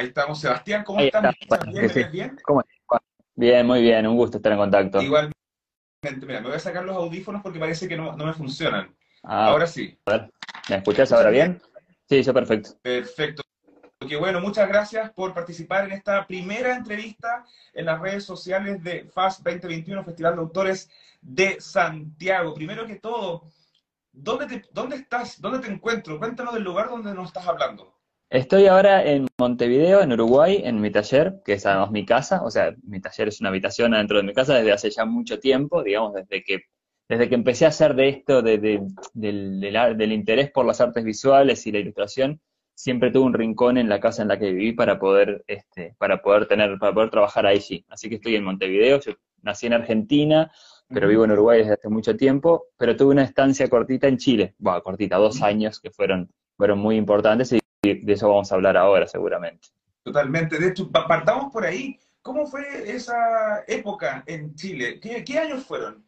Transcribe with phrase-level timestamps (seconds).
[0.00, 0.40] Ahí estamos.
[0.40, 1.34] Sebastián, ¿cómo estás?
[1.68, 2.10] ¿Bien?
[2.10, 2.38] ¿Bien?
[2.42, 2.62] ¿Cómo
[3.34, 5.02] Bien, muy bien, un gusto estar en contacto.
[5.02, 8.96] Igualmente, mira, me voy a sacar los audífonos porque parece que no, me funcionan.
[9.22, 9.98] Ah, ahora sí.
[10.06, 10.30] A ver,
[10.70, 11.60] ¿me escuchas ahora bien?
[12.08, 12.70] Sí, yo perfecto.
[12.80, 13.42] Perfecto.
[13.98, 17.44] Porque bueno, muchas gracias por participar en esta primera entrevista
[17.74, 20.90] en las redes sociales de FAST 2021, Festival de Autores
[21.20, 22.54] de Santiago.
[22.54, 23.42] Primero que todo,
[24.12, 25.38] ¿dónde, ¿dónde estás?
[25.42, 26.18] ¿Dónde te encuentro?
[26.18, 27.99] Cuéntanos del lugar donde nos estás hablando.
[28.30, 32.50] Estoy ahora en Montevideo, en Uruguay, en mi taller, que es además mi casa, o
[32.50, 35.82] sea, mi taller es una habitación adentro de mi casa desde hace ya mucho tiempo,
[35.82, 36.60] digamos, desde que,
[37.08, 38.58] desde que empecé a hacer de esto, de,
[39.14, 42.40] del, del, interés por las artes visuales y la ilustración,
[42.72, 46.22] siempre tuve un rincón en la casa en la que viví para poder, este, para
[46.22, 47.84] poder tener, para poder trabajar allí.
[47.88, 49.12] Así que estoy en Montevideo, yo
[49.42, 50.52] nací en Argentina,
[50.88, 54.54] pero vivo en Uruguay desde hace mucho tiempo, pero tuve una estancia cortita en Chile,
[54.58, 58.76] bueno, cortita, dos años que fueron, fueron muy importantes y de eso vamos a hablar
[58.76, 59.68] ahora seguramente.
[60.02, 60.58] Totalmente.
[60.58, 61.98] De hecho, partamos por ahí.
[62.22, 62.62] ¿Cómo fue
[62.94, 65.00] esa época en Chile?
[65.00, 66.04] ¿Qué, años fueron?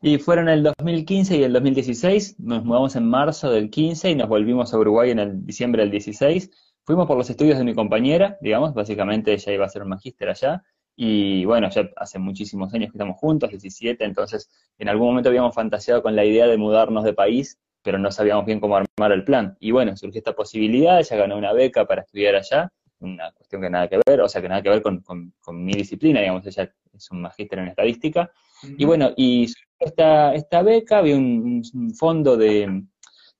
[0.00, 2.40] Y fueron el 2015 y el 2016.
[2.40, 5.90] Nos mudamos en marzo del 15 y nos volvimos a Uruguay en el diciembre del
[5.90, 6.50] 16.
[6.84, 10.28] Fuimos por los estudios de mi compañera, digamos, básicamente ella iba a ser un magíster
[10.28, 10.62] allá.
[10.96, 15.54] Y bueno, ya hace muchísimos años que estamos juntos, 17, entonces en algún momento habíamos
[15.54, 19.24] fantaseado con la idea de mudarnos de país pero no sabíamos bien cómo armar el
[19.24, 19.56] plan.
[19.60, 23.70] Y bueno, surgió esta posibilidad, ella ganó una beca para estudiar allá, una cuestión que
[23.70, 25.04] nada que ver, o sea, que nada que ver con,
[25.52, 28.30] mi disciplina, digamos, ella es un magíster en estadística.
[28.78, 29.46] Y bueno, y
[29.78, 31.62] esta, esta beca, había un,
[31.94, 32.82] fondo de,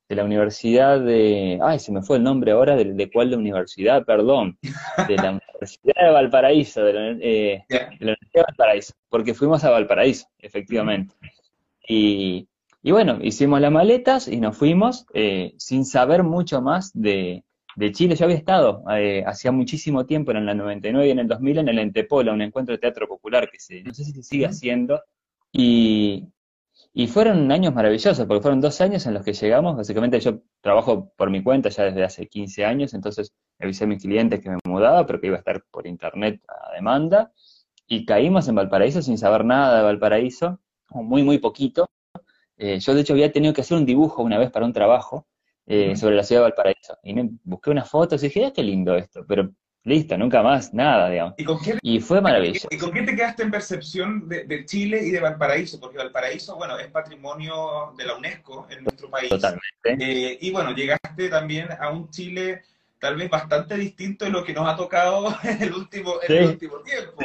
[0.08, 4.04] la Universidad de, ay, se me fue el nombre ahora, de, de cuál de universidad,
[4.04, 4.58] perdón,
[5.08, 9.64] de la Universidad de Valparaíso, de la, eh, de la Universidad de Valparaíso, porque fuimos
[9.64, 11.14] a Valparaíso, efectivamente.
[11.88, 12.46] Y,
[12.86, 17.42] y bueno, hicimos las maletas y nos fuimos eh, sin saber mucho más de,
[17.92, 18.14] Chile.
[18.14, 21.68] Yo había estado eh, hacía muchísimo tiempo, en el 99 y en el 2000, en
[21.70, 25.00] el Entepola, un encuentro de teatro popular que se, no sé si se sigue haciendo.
[25.50, 26.28] Y,
[27.08, 29.77] fueron años maravillosos, porque fueron dos años en los que llegamos.
[29.77, 34.02] Básicamente yo trabajo por mi cuenta ya desde hace 15 años, entonces avisé a mis
[34.02, 37.33] clientes que me mudaba, pero que iba a estar por internet a demanda.
[37.86, 41.89] Y caímos en Valparaíso sin saber nada de Valparaíso, muy, muy poquito.
[42.56, 45.26] Eh, yo de hecho había tenido que hacer un dibujo una vez para un trabajo
[45.66, 46.98] eh, sobre la ciudad de Valparaíso.
[47.02, 49.50] Y me busqué unas fotos y dije, ah, qué lindo esto, pero
[49.84, 51.34] listo, nunca más, nada, digamos.
[51.82, 52.68] ¿Y, fue maravilloso.
[52.70, 55.80] ¿Y con qué te quedaste en percepción de, Chile y de Valparaíso?
[55.80, 59.28] Porque Valparaíso, bueno, es patrimonio de la UNESCO en nuestro país.
[59.28, 59.62] Totalmente.
[59.98, 62.62] Eh, y bueno, llegaste también a un Chile
[62.98, 66.48] tal vez bastante distinto de lo que nos ha tocado en el último, en el
[66.50, 67.22] último tiempo.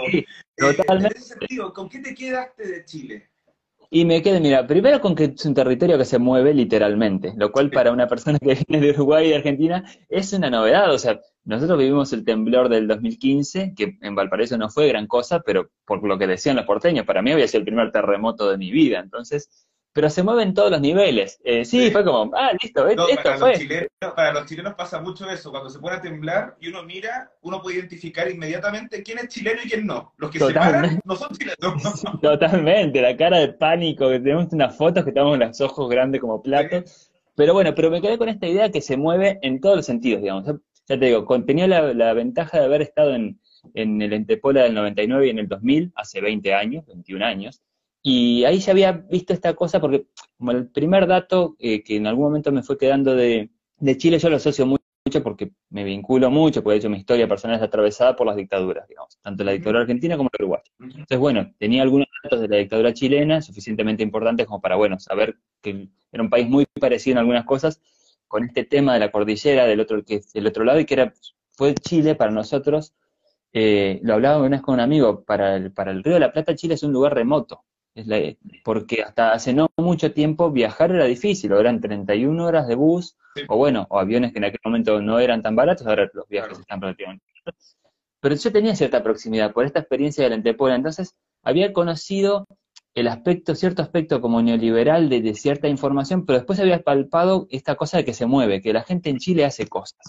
[0.57, 1.17] totalmente.
[1.17, 3.28] en ese sentido, ¿con qué te quedaste de Chile?
[3.91, 7.51] Y me quedé, mira, primero con que es un territorio que se mueve literalmente, lo
[7.51, 10.93] cual para una persona que viene de Uruguay y de Argentina es una novedad.
[10.93, 15.39] O sea, nosotros vivimos el temblor del 2015, que en Valparaíso no fue gran cosa,
[15.39, 18.59] pero por lo que decían los porteños, para mí había sido el primer terremoto de
[18.59, 18.99] mi vida.
[18.99, 19.67] Entonces,
[19.99, 21.41] pero se mueven todos los niveles.
[21.43, 23.49] Eh, sí, fue como, ah, listo, esto para fue.
[23.49, 26.83] Los chilenos, para los chilenos pasa mucho eso, cuando se pone a temblar y uno
[26.83, 30.13] mira, uno puede identificar inmediatamente quién es chileno y quién no.
[30.15, 32.01] Los que se paran no son chilenos.
[32.21, 36.41] Totalmente, la cara de pánico, que tenemos unas fotos que tenemos los ojos grandes como
[36.41, 37.11] platos.
[37.35, 40.21] Pero bueno, pero me quedé con esta idea que se mueve en todos los sentidos,
[40.21, 40.45] digamos.
[40.45, 43.37] Ya te digo, tenía la, la ventaja de haber estado en,
[43.73, 47.61] en el Entepola del 99 y en el 2000, hace 20 años, 21 años,
[48.01, 52.07] y ahí ya había visto esta cosa porque como el primer dato eh, que en
[52.07, 53.49] algún momento me fue quedando de,
[53.97, 54.79] Chile, yo lo asocio mucho
[55.23, 58.87] porque me vinculo mucho, porque de hecho mi historia personal es atravesada por las dictaduras,
[58.87, 60.63] digamos, tanto la dictadura argentina como la uruguaya.
[60.79, 65.37] Entonces, bueno, tenía algunos datos de la dictadura chilena suficientemente importantes como para, bueno, saber
[65.61, 67.81] que era un país muy parecido en algunas cosas
[68.27, 71.13] con este tema de la cordillera del otro, que del otro lado y que era,
[71.51, 72.93] fue Chile para nosotros,
[73.51, 76.31] eh, lo hablaba una vez con un amigo, para el, para el Río de la
[76.31, 77.63] Plata Chile es un lugar remoto,
[78.63, 83.17] porque hasta hace no mucho tiempo viajar era difícil, o eran 31 horas de bus,
[83.47, 86.59] o bueno, o aviones que en aquel momento no eran tan baratos, ahora los viajes
[86.59, 87.77] están relativamente baratos.
[88.21, 92.45] Pero yo tenía cierta proximidad por esta experiencia de la Antepola, entonces había conocido
[92.95, 97.75] el aspecto, cierto aspecto como neoliberal de, de, cierta información, pero después había palpado esta
[97.75, 99.99] cosa de que se mueve, que la gente en Chile hace cosas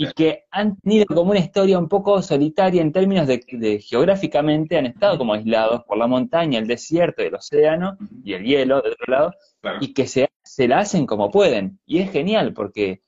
[0.00, 4.86] y que han tenido como una historia un poco solitaria en términos de, geográficamente, han
[4.86, 9.12] estado como aislados por la montaña, el desierto, el océano y el hielo de otro
[9.12, 9.34] lado,
[9.78, 11.80] y que se, se la hacen como pueden.
[11.84, 13.02] Y es genial porque,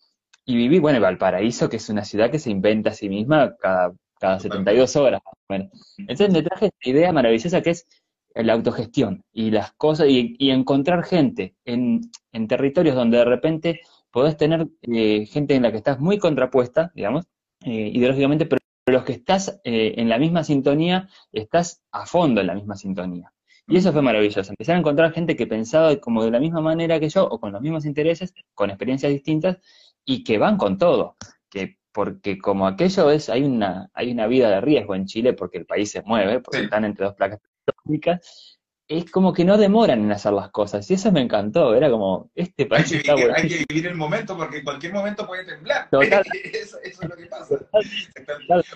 [0.45, 3.95] y viví, bueno, Valparaíso, que es una ciudad que se inventa a sí misma cada,
[4.21, 5.23] cada 72 horas.
[5.49, 5.71] Bueno.
[5.97, 7.87] Entonces me traje esta idea maravillosa que es
[8.35, 12.03] la autogestión y las cosas, y, encontrar gente en,
[12.33, 13.81] en territorios donde de repente
[14.13, 17.25] podés tener eh, gente en la que estás muy contrapuesta, digamos,
[17.65, 22.49] eh, ideológicamente, pero los que estás eh, en la misma sintonía, estás a fondo en
[22.49, 23.33] la misma sintonía.
[23.67, 24.51] Y eso fue maravilloso.
[24.51, 27.53] Empecé a encontrar gente que pensaba como de la misma manera que yo, o con
[27.53, 29.59] los mismos intereses, con experiencias distintas,
[30.05, 31.17] y que van con todo.
[31.49, 35.59] Que porque como aquello es, hay una, hay una vida de riesgo en Chile porque
[35.59, 38.59] el país se mueve, porque están entre dos placas tectónicas,
[38.99, 40.91] es como que no demoran en hacer las cosas.
[40.91, 41.75] Y eso me encantó.
[41.75, 43.35] Era como, este país hay que, está bueno.
[43.37, 45.89] Hay que vivir el momento porque en cualquier momento puede temblar.
[46.53, 47.57] eso, es lo que pasa.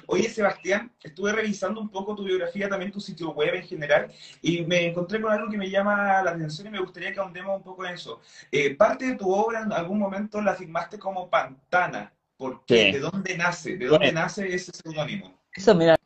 [0.07, 4.11] Oye, Sebastián, estuve revisando un poco tu biografía, también tu sitio web en general,
[4.43, 7.57] y me encontré con algo que me llama la atención y me gustaría que ahondemos
[7.57, 8.21] un poco en eso.
[8.51, 12.13] Eh, parte de tu obra en algún momento la firmaste como Pantana.
[12.37, 12.93] ¿Por qué?
[12.93, 13.77] ¿De dónde nace?
[13.77, 15.41] ¿De dónde nace ese seudónimo?
[15.55, 15.97] Eso, mira,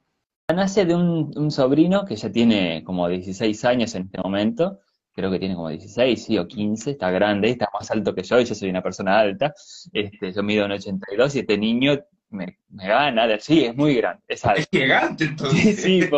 [0.61, 4.81] nace de un, sobrino que ya tiene como 16 años en este momento,
[5.13, 8.39] creo que tiene como 16, sí, o 15, está grande, está más alto que yo,
[8.39, 9.55] y yo soy una persona alta,
[9.93, 11.99] este, yo mido un 82 y este niño
[12.29, 14.61] me, gana, sí, es muy grande, es alto.
[14.61, 15.81] Es gigante entonces.
[15.81, 16.11] Sí, sí,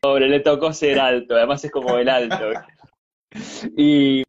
[0.00, 2.52] pobre, le tocó ser alto, además es como el alto.
[3.76, 4.24] Y,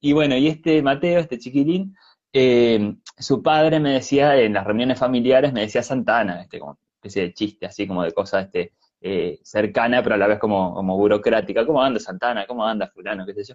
[0.00, 1.94] y bueno, y este Mateo, este chiquilín,
[2.32, 7.22] eh, su padre me decía en las reuniones familiares, me decía Santana, este, como especie
[7.22, 10.96] de chiste, así como de cosas, este, eh, cercana, pero a la vez como, como
[10.96, 11.64] burocrática.
[11.64, 12.46] ¿Cómo anda Santana?
[12.46, 13.24] ¿Cómo anda fulano?
[13.24, 13.54] ¿Qué sé yo?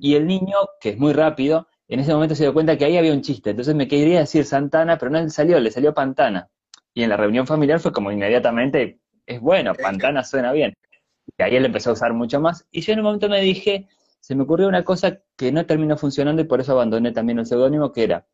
[0.00, 2.96] Y el niño, que es muy rápido, en ese momento se dio cuenta que ahí
[2.96, 3.50] había un chiste.
[3.50, 6.48] Entonces me quería decir Santana, pero no le salió, le salió Pantana.
[6.94, 10.74] Y en la reunión familiar fue como inmediatamente, es bueno, Pantana suena bien.
[11.36, 12.66] Y ahí él empezó a usar mucho más.
[12.70, 13.88] Y yo en un momento me dije,
[14.20, 17.46] se me ocurrió una cosa que no terminó funcionando y por eso abandoné también el
[17.46, 18.26] seudónimo, que era,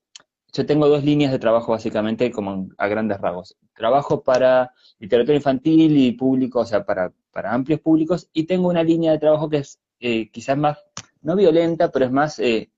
[0.53, 3.57] yo tengo dos líneas de trabajo básicamente como a grandes rasgos.
[3.75, 8.83] Trabajo para literatura infantil y público, o sea, para, para amplios públicos, y tengo una
[8.83, 10.79] línea de trabajo que es eh, quizás más,
[11.23, 12.71] no violenta, pero es más, eh,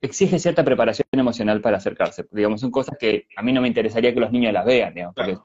[0.00, 2.26] exige cierta preparación emocional para acercarse.
[2.30, 5.14] Digamos, son cosas que a mí no me interesaría que los niños las vean, digamos,
[5.14, 5.38] porque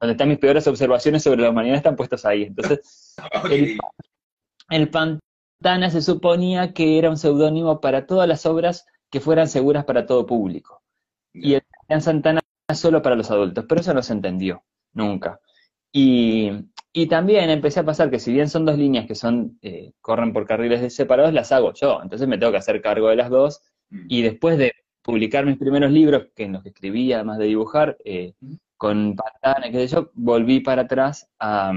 [0.00, 2.44] donde están mis peores observaciones sobre la humanidad están puestas ahí.
[2.44, 3.16] Entonces,
[4.70, 9.84] el, Pantana se suponía que era un seudónimo para todas las obras que fueran seguras
[9.84, 10.82] para todo público.
[11.32, 11.62] Y el
[12.00, 12.40] Santana
[12.74, 15.40] solo para los adultos, pero eso no se entendió nunca.
[15.92, 16.50] Y,
[17.08, 20.46] también empecé a pasar que si bien son dos líneas que son eh, corren por
[20.46, 22.00] carriles separados, las hago yo.
[22.02, 23.62] Entonces me tengo que hacer cargo de las dos.
[23.90, 24.06] Mm.
[24.08, 27.96] Y después de publicar mis primeros libros, que en los que escribía, además de dibujar,
[28.04, 28.54] eh, mm.
[28.76, 31.72] con Pantana, qué sé yo, volví para atrás a,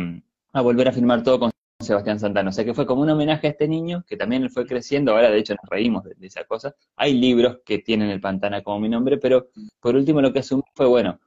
[0.54, 1.52] a volver a filmar todo con
[1.82, 2.50] Sebastián Santana.
[2.50, 5.30] O sea que fue como un homenaje a este niño, que también fue creciendo, ahora
[5.30, 6.76] de hecho nos reímos de, esa cosa.
[6.96, 9.50] Hay libros que tienen el Pantana como mi nombre, pero
[9.80, 11.20] por último lo que asumí fue, bueno,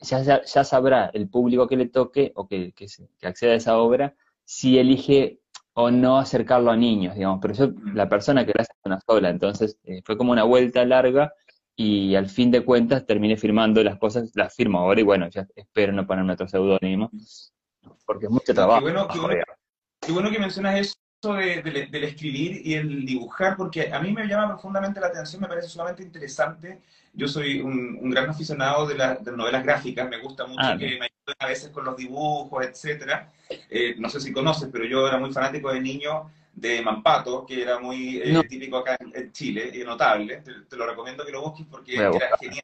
[0.00, 2.86] ya, ya, sabrá el público que le toque o que, que,
[3.26, 4.14] acceda a esa obra
[4.44, 5.40] si elige
[5.74, 7.40] o no acercarlo a niños, digamos.
[7.40, 10.44] Pero yo, la persona que lo hace es una sola, entonces eh, fue como una
[10.44, 11.32] vuelta larga
[11.76, 15.46] y al fin de cuentas terminé firmando las cosas, las firmo ahora y bueno, ya
[15.56, 17.10] espero no ponerme otro seudónimo,
[18.06, 18.84] porque es mucho trabajo.
[18.84, 19.08] Qué bueno
[20.06, 25.00] que mencionas eso de, del escribir y el dibujar, porque a mí me llama profundamente
[25.00, 26.80] la atención, me parece sumamente interesante.
[27.12, 31.06] Yo soy un, gran aficionado de, las novelas gráficas, me gusta mucho ah, que me
[31.06, 33.32] ayuden a veces con los dibujos, etcétera.
[33.70, 37.62] Eh, no sé si conoces, pero yo era muy fanático de niño de Mampato, que
[37.62, 40.42] era muy eh, típico acá en, Chile, y notable.
[40.68, 42.62] Te, lo recomiendo que lo busques porque era genial.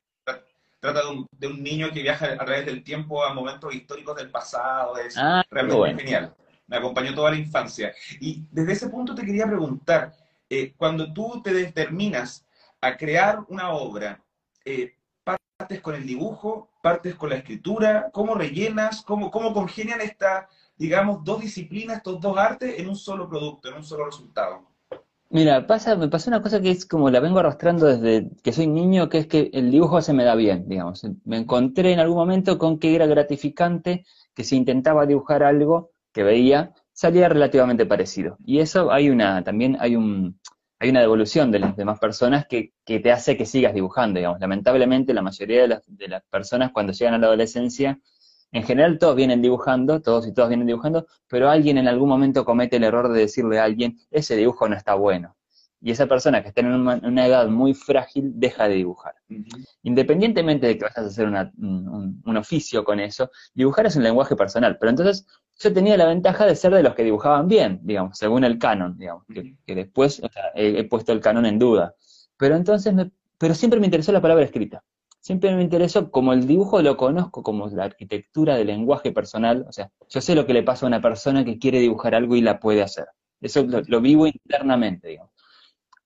[0.81, 4.17] Trata de un, de un, niño que viaja a través del tiempo a momentos históricos
[4.17, 6.35] del pasado, es ah, realmente genial
[6.71, 7.93] me acompañó toda la infancia.
[8.21, 10.15] Y desde ese punto te quería preguntar,
[10.49, 12.47] eh, cuando tú te determinas
[12.81, 14.23] a crear una obra,
[14.65, 20.47] eh, partes con el dibujo, partes con la escritura, ¿cómo rellenas, cómo, cómo congenian estas,
[20.77, 24.71] digamos, dos disciplinas, estos dos artes en un solo producto, en un solo resultado?
[25.29, 28.67] Mira, pasa, me pasó una cosa que es como la vengo arrastrando desde que soy
[28.69, 31.05] niño, que es que el dibujo se me da bien, digamos.
[31.25, 36.23] Me encontré en algún momento con que era gratificante que si intentaba dibujar algo, que
[36.23, 38.37] veía salía relativamente parecido.
[38.45, 40.39] Y eso hay una, también hay un,
[40.79, 44.41] hay una devolución de las demás personas que, que te hace que sigas dibujando, digamos.
[44.41, 47.99] Lamentablemente la mayoría de las, de las personas cuando llegan a la adolescencia,
[48.53, 52.45] en general todos vienen dibujando, todos y todas vienen dibujando, pero alguien en algún momento
[52.45, 55.37] comete el error de decirle a alguien, ese dibujo no está bueno
[55.81, 59.15] y esa persona que está en una, edad muy frágil deja de dibujar.
[59.83, 64.77] Independientemente de que vayas a hacer un, oficio con eso, dibujar es un lenguaje personal.
[64.79, 65.27] Pero entonces
[65.61, 68.99] yo tenía la ventaja de ser de los que dibujaban bien, digamos, según el canon,
[68.99, 70.21] digamos, que, después
[70.55, 71.95] he, puesto el canon en duda.
[72.37, 74.83] Pero entonces, me, pero siempre me interesó la palabra escrita.
[75.21, 79.73] Siempre me interesó, como el dibujo lo conozco como la arquitectura del lenguaje personal, o
[79.73, 82.41] sea, yo sé lo que le pasa a una persona que quiere dibujar algo y
[82.41, 83.07] la puede hacer.
[83.41, 85.31] Eso lo, lo vivo internamente, digamos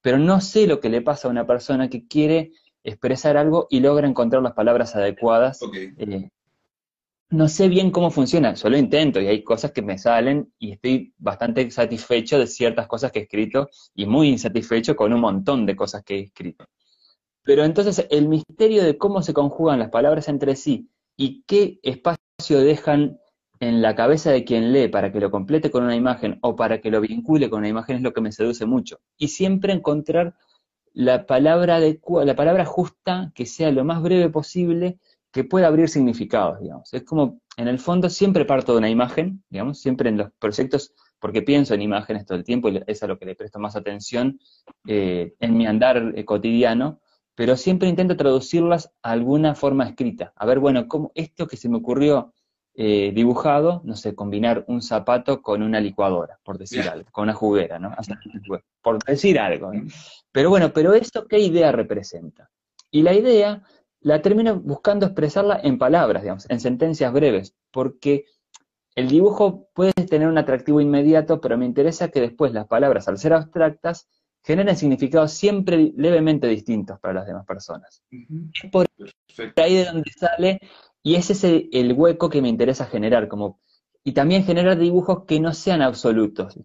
[0.05, 3.81] pero no sé lo que le pasa a una persona que quiere expresar algo y
[3.81, 5.61] logra encontrar las palabras adecuadas.
[5.97, 6.29] Eh,
[7.35, 10.73] no sé bien cómo funciona, yo lo intento y hay cosas que me salen y
[10.73, 15.67] estoy bastante satisfecho de ciertas cosas que he escrito y muy insatisfecho con un montón
[15.67, 16.67] de cosas que he escrito.
[17.43, 22.61] Pero entonces el misterio de cómo se conjugan las palabras entre sí y qué espacio
[22.61, 23.19] dejan
[23.59, 26.81] en la cabeza de quien lee para que lo complete con una imagen o para
[26.81, 29.01] que lo vincule con una imagen es lo que me seduce mucho.
[29.19, 30.35] Y siempre encontrar
[30.93, 34.99] la palabra, la palabra justa que sea lo más breve posible
[35.35, 36.95] que pueda abrir significados, digamos.
[36.95, 40.95] Es como, en el fondo, siempre parto de una imagen, digamos, siempre en los proyectos,
[41.19, 43.75] porque pienso en imágenes todo el tiempo y es a lo que le presto más
[43.75, 44.39] atención
[44.87, 47.01] eh, en mi andar eh, cotidiano,
[47.35, 50.33] pero siempre intento traducirlas a alguna forma escrita.
[50.37, 52.33] A ver, bueno, ¿cómo esto que se me ocurrió
[52.77, 57.35] eh, dibujado, no sé, combinar un zapato con una licuadora, por decir algo, con una
[57.35, 57.93] juguera, ¿no?
[58.83, 59.73] por decir algo.
[60.31, 62.49] Pero bueno, pero esto, ¿qué idea representa?
[62.93, 63.65] Y la idea
[64.05, 68.27] la termino buscando expresarla en palabras, digamos, en sentencias breves, porque
[68.95, 73.19] el dibujo puede tener un atractivo inmediato, pero me interesa que después las palabras, al
[73.19, 74.07] ser abstractas,
[74.43, 78.03] generen significados siempre levemente distintos para las demás personas.
[78.11, 78.87] Es por
[79.57, 80.61] ahí de donde sale,
[81.03, 83.59] y ese es el, hueco que me interesa generar, como,
[84.05, 86.59] y también generar dibujos que no sean absolutos,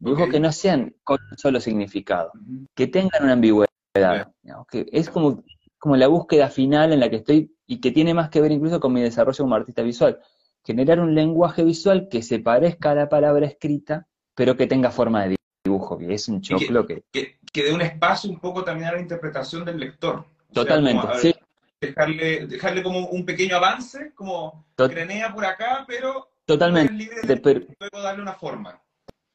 [0.00, 2.32] dibujos que no sean con un solo significado,
[2.74, 4.32] que tengan una ambigüedad,
[4.68, 5.44] que es como
[5.86, 8.80] como la búsqueda final en la que estoy y que tiene más que ver incluso
[8.80, 10.18] con mi desarrollo como artista visual.
[10.64, 15.28] Generar un lenguaje visual que se parezca a la palabra escrita, pero que tenga forma
[15.28, 17.04] de dibujo, que es un choclo que...
[17.12, 20.24] Que, dé un espacio un poco también a la interpretación del lector.
[20.52, 21.32] Totalmente, sí.
[21.80, 26.32] Dejarle, dejarle como un pequeño avance, como crenea por acá, pero...
[26.44, 26.94] Totalmente.
[26.94, 28.82] Libre de, luego darle una forma.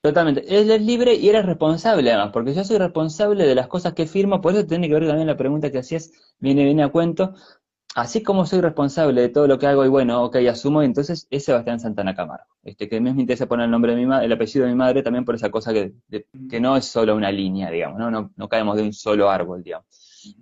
[0.01, 0.43] Totalmente.
[0.60, 4.08] Él es libre y eres responsable además, porque yo soy responsable de las cosas que
[4.08, 7.36] firmo, por eso tiene que ver también la pregunta que hacías, viene, viene a cuento.
[7.93, 11.46] Así como soy responsable de todo lo que hago y bueno, ok, asumo, entonces es
[11.46, 12.46] Sebastián Santana Camargo.
[12.63, 15.03] Este, que me interesa poner el nombre de mi madre, el apellido de mi madre
[15.03, 15.93] también por esa cosa que,
[16.50, 18.10] que no es solo una línea, digamos, ¿no?
[18.10, 19.86] No, no caemos de un solo árbol, digamos.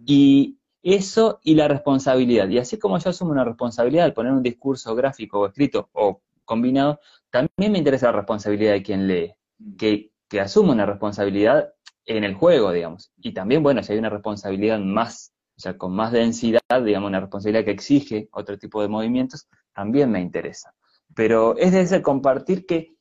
[0.06, 2.48] Y eso y la responsabilidad.
[2.50, 6.22] Y así como yo asumo una responsabilidad al poner un discurso gráfico o escrito o
[6.46, 7.00] combinado,
[7.32, 9.34] también me interesa la responsabilidad de quien lee
[9.78, 11.74] que, que asume una responsabilidad
[12.06, 13.12] en el juego, digamos.
[13.18, 17.20] Y también, bueno, si hay una responsabilidad más, o sea, con más densidad, digamos, una
[17.20, 20.74] responsabilidad que exige otro tipo de movimientos, también me interesa.
[21.16, 22.96] Pero es de ese compartir que,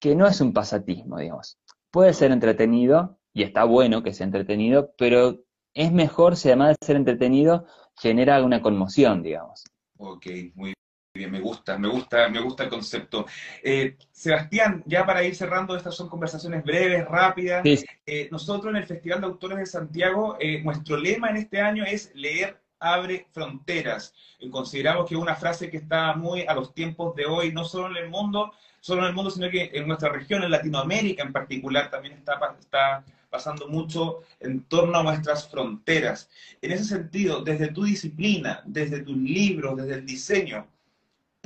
[0.00, 1.58] que no es un pasatismo, digamos.
[1.90, 5.38] Puede ser entretenido, y está bueno que sea entretenido, pero
[5.74, 9.64] es mejor si además de ser entretenido genera una conmoción, digamos.
[9.98, 10.74] Ok, muy
[11.18, 13.26] bien, me gusta, me gusta, me gusta el concepto.
[13.62, 17.62] Eh, Sebastián, ya para ir cerrando, estas son conversaciones breves, rápidas.
[18.06, 21.84] Eh, nosotros en el Festival de Autores de Santiago, eh, nuestro lema en este año
[21.84, 24.14] es leer abre fronteras.
[24.52, 27.90] consideramos que es una frase que está muy a los tiempos de hoy, no solo
[27.90, 31.32] en el mundo, solo en el mundo, sino que en nuestra región, en Latinoamérica en
[31.32, 36.30] particular, también está, está pasando mucho en torno a nuestras fronteras.
[36.62, 40.66] En ese sentido, desde tu disciplina, desde tus libros, desde el diseño,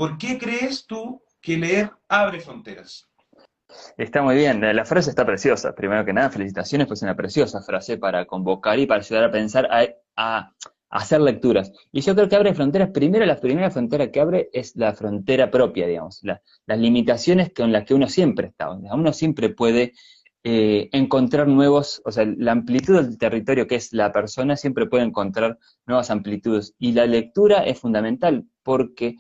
[0.02, 3.08] ¿Por qué crees tú que leer abre fronteras?
[3.96, 5.76] Está muy bien, la frase está preciosa.
[5.76, 9.68] Primero que nada, felicitaciones, pues una preciosa frase para convocar y para ayudar a pensar,
[10.16, 10.52] a,
[10.90, 11.70] hacer lecturas.
[11.92, 15.52] Y yo creo que abre fronteras, primero la primera frontera que abre es la frontera
[15.52, 18.72] propia, digamos, las limitaciones con las que uno siempre está.
[18.72, 19.92] Uno siempre puede
[20.42, 25.04] eh, encontrar nuevos, o sea, la amplitud del territorio que es la persona siempre puede
[25.04, 26.74] encontrar nuevas amplitudes.
[26.80, 29.18] Y la lectura es fundamental porque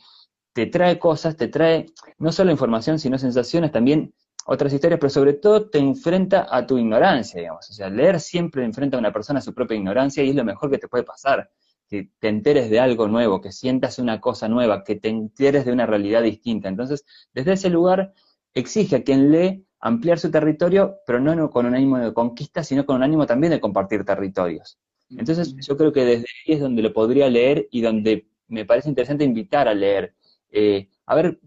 [0.52, 1.86] te trae cosas, te trae
[2.18, 4.14] no solo información, sino sensaciones, también
[4.46, 7.70] otras historias, pero sobre todo te enfrenta a tu ignorancia, digamos.
[7.70, 10.44] O sea, leer siempre enfrenta a una persona a su propia ignorancia y es lo
[10.44, 11.50] mejor que te puede pasar.
[11.88, 15.72] Que te enteres de algo nuevo, que sientas una cosa nueva, que te enteres de
[15.72, 16.68] una realidad distinta.
[16.68, 18.12] Entonces, desde ese lugar,
[18.54, 22.86] exige a quien lee ampliar su territorio, pero no con un ánimo de conquista, sino
[22.86, 24.78] con un ánimo también de compartir territorios.
[25.10, 28.88] Entonces, yo creo que desde ahí es donde lo podría leer y donde me parece
[28.88, 30.14] interesante invitar a leer
[30.52, 31.40] eh, a ver,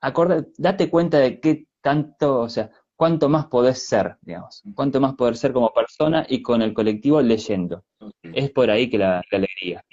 [0.00, 5.14] acorda, date cuenta de qué tanto, o sea, cuánto más podés ser, digamos, cuánto más
[5.14, 7.84] poder ser como persona y con el colectivo leyendo.
[8.22, 9.84] Es por ahí que la, alegría.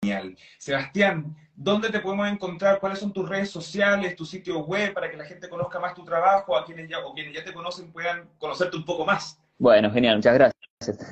[0.00, 0.36] Genial.
[0.58, 2.78] Sebastián, ¿dónde te podemos encontrar?
[2.78, 6.04] ¿Cuáles son tus redes sociales, tu sitio web para que la gente conozca más tu
[6.04, 9.40] trabajo, a quienes ya, o quienes ya te conocen puedan conocerte un poco más?
[9.58, 10.57] Bueno, genial, muchas gracias.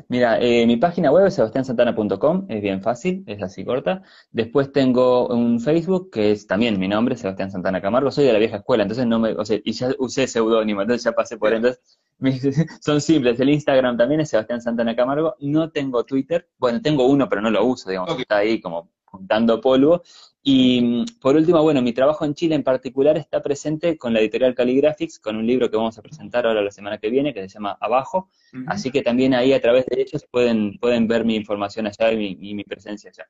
[0.09, 4.03] Mira, eh, mi página web es sebastiansantana.com, es bien fácil, es así corta.
[4.31, 8.13] Después tengo un Facebook que es también mi nombre, Sebastián Santana Camargo.
[8.13, 11.03] Soy de la vieja escuela, entonces no me, o sea, y ya usé seudónimo, entonces
[11.03, 11.81] ya pasé por entonces
[12.81, 13.41] son simples.
[13.41, 15.35] El Instagram también es Sebastián Santana Camargo.
[15.41, 19.61] No tengo Twitter, bueno, tengo uno, pero no lo uso, digamos, está ahí como juntando
[19.61, 20.03] polvo.
[20.49, 24.55] Y por último, bueno, mi trabajo en Chile en particular está presente con la editorial
[24.55, 27.49] Caligraphics, con un libro que vamos a presentar ahora la semana que viene, que se
[27.49, 28.31] llama Abajo.
[28.69, 32.55] Así que también ahí a través de ellos pueden, pueden ver mi información allá y
[32.55, 33.29] mi, presencia allá.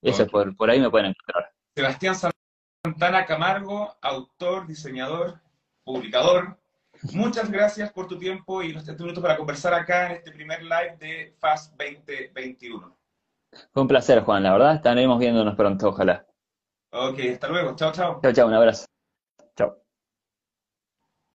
[0.00, 1.52] Eso, por, por ahí me pueden encontrar.
[1.76, 2.14] Sebastián
[2.82, 5.42] Santana Camargo, autor, diseñador,
[5.84, 6.58] publicador.
[7.12, 10.62] Muchas gracias por tu tiempo y los 30 minutos para conversar acá en este primer
[10.62, 12.96] live de FAST 2021.
[13.70, 14.76] Fue un placer, Juan, la verdad.
[14.76, 16.24] Estaremos viéndonos pronto, ojalá.
[16.94, 17.74] Ok, hasta luego.
[17.74, 18.20] Chao, chao.
[18.22, 18.86] Chao, chao, un abrazo.
[19.56, 19.83] Chao.